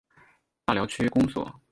[0.65, 1.61] 大寮区公所